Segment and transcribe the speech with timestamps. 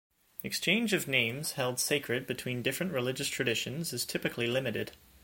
[0.43, 4.93] Exchange of names held sacred between different religious traditions is typically limited.